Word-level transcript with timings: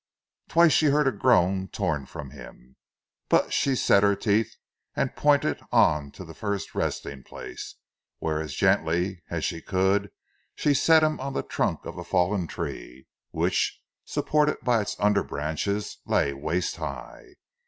Twice 0.49 0.71
she 0.71 0.87
heard 0.87 1.07
a 1.07 1.11
groan 1.11 1.67
torn 1.67 2.07
from 2.07 2.31
him, 2.31 2.75
but 3.29 3.53
she 3.53 3.75
set 3.75 4.01
her 4.01 4.15
teeth, 4.15 4.55
and 4.95 5.15
pointed 5.15 5.61
on 5.71 6.09
to 6.13 6.25
the 6.25 6.33
first 6.33 6.73
resting 6.73 7.21
place, 7.21 7.75
where, 8.17 8.41
as 8.41 8.55
gently 8.55 9.21
as 9.29 9.45
she 9.45 9.61
could, 9.61 10.09
she 10.55 10.73
set 10.73 11.03
him 11.03 11.19
on 11.19 11.33
the 11.33 11.43
trunk 11.43 11.85
of 11.85 11.99
a 11.99 12.03
fallen 12.03 12.47
tree 12.47 13.05
which, 13.29 13.79
supported 14.03 14.57
by 14.63 14.81
its 14.81 14.95
under 14.99 15.21
branches, 15.23 15.99
lay 16.07 16.33
waist 16.33 16.77
high. 16.77 17.35